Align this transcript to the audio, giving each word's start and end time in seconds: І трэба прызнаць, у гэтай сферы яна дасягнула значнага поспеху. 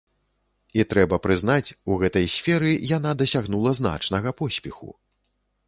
І 0.79 0.85
трэба 0.93 1.19
прызнаць, 1.25 1.75
у 1.91 1.99
гэтай 2.05 2.25
сферы 2.37 2.71
яна 2.97 3.13
дасягнула 3.21 3.77
значнага 3.83 4.29
поспеху. 4.43 4.93